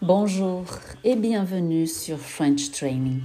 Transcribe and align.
Bonjour 0.00 0.64
et 1.04 1.16
bienvenue 1.16 1.86
sur 1.86 2.18
French 2.18 2.70
Training. 2.70 3.20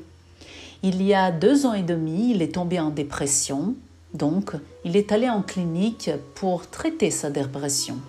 Il 0.83 1.01
y 1.01 1.13
a 1.13 1.31
deux 1.31 1.65
ans 1.65 1.73
et 1.73 1.83
demi, 1.83 2.31
il 2.31 2.41
est 2.41 2.55
tombé 2.55 2.77
en 2.77 2.89
dépression, 2.89 3.75
donc 4.13 4.51
il 4.83 4.97
est 4.97 5.13
allé 5.13 5.29
en 5.29 5.43
clinique 5.43 6.11
pour 6.35 6.69
traiter 6.69 7.09
sa 7.09 7.29
dépression. 7.29 7.99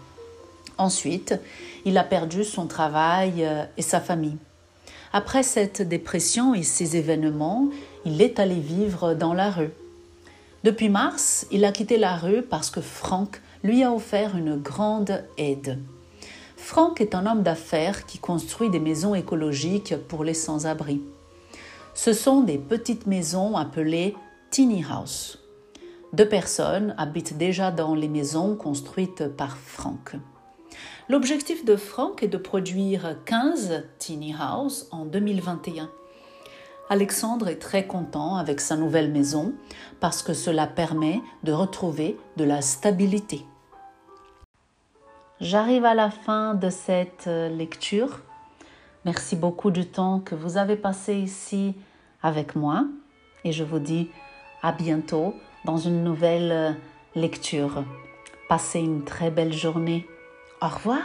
Ensuite, 0.81 1.39
il 1.85 1.99
a 1.99 2.05
perdu 2.05 2.43
son 2.43 2.67
travail 2.67 3.45
euh, 3.45 3.65
et 3.77 3.83
sa 3.83 4.01
famille. 4.01 4.39
Après 5.13 5.43
cette 5.43 5.83
dépression 5.83 6.55
et 6.55 6.63
ces 6.63 6.97
événements, 6.97 7.69
il 8.05 8.23
est 8.23 8.39
allé 8.39 8.61
vivre 8.61 9.15
dans 9.15 9.35
la 9.35 9.51
rue. 9.51 9.73
Depuis 10.63 10.89
mars, 10.89 11.47
il 11.51 11.65
a 11.65 11.73
quitté 11.73 11.97
la 11.97 12.17
rue 12.17 12.43
parce 12.43 12.71
que 12.71 12.81
Franck 12.81 13.41
lui 13.65 13.83
a 13.83 13.93
offert 13.93 14.37
une 14.37 14.57
grande 14.57 15.25
aide. 15.37 15.79
Franck 16.57 17.01
est 17.01 17.17
un 17.17 17.27
homme 17.27 17.43
d'affaires 17.43 18.07
qui 18.07 18.19
construit 18.19 18.71
des 18.71 18.79
maisons 18.79 19.17
écologiques 19.17 19.97
pour 20.07 20.23
les 20.23 20.35
sans-abri. 20.35 21.03
Ce 21.95 22.13
sont 22.13 22.43
des 22.43 22.59
petites 22.59 23.07
maisons 23.07 23.57
appelées 23.57 24.15
tiny 24.51 24.85
house. 24.89 25.39
Deux 26.13 26.29
personnes 26.29 26.95
habitent 26.99 27.37
déjà 27.37 27.73
dans 27.73 27.95
les 27.95 28.09
maisons 28.09 28.55
construites 28.55 29.27
par 29.27 29.57
Franck. 29.57 30.15
L'objectif 31.11 31.65
de 31.65 31.75
Franck 31.75 32.23
est 32.23 32.29
de 32.29 32.37
produire 32.37 33.17
15 33.25 33.83
tiny 33.99 34.33
house 34.39 34.87
en 34.93 35.05
2021. 35.05 35.91
Alexandre 36.89 37.49
est 37.49 37.59
très 37.59 37.85
content 37.85 38.37
avec 38.37 38.61
sa 38.61 38.77
nouvelle 38.77 39.11
maison 39.11 39.53
parce 39.99 40.23
que 40.23 40.35
cela 40.35 40.69
permet 40.69 41.21
de 41.43 41.51
retrouver 41.51 42.17
de 42.37 42.45
la 42.45 42.63
stabilité. 42.63 43.45
J'arrive 45.41 45.85
à 45.85 45.95
la 45.95 46.13
fin 46.13 46.55
de 46.55 46.71
cette 46.71 47.27
euh, 47.27 47.49
lecture. 47.49 48.21
Merci 49.05 49.35
beaucoup 49.35 49.73
du 49.73 49.87
temps 49.87 50.21
que 50.21 50.37
vous 50.37 50.59
avez 50.59 50.77
passé 50.77 51.17
ici 51.17 51.75
avec 52.23 52.55
moi 52.55 52.85
et 53.43 53.51
je 53.51 53.65
vous 53.65 53.81
dis 53.81 54.11
à 54.63 54.71
bientôt 54.71 55.35
dans 55.65 55.77
une 55.77 56.05
nouvelle 56.05 56.53
euh, 56.53 56.73
lecture. 57.17 57.83
Passez 58.49 58.79
une 58.79 59.03
très 59.03 59.33
belle 59.33 59.53
journée. 59.53 60.07
Au 60.63 60.69
revoir. 60.69 61.05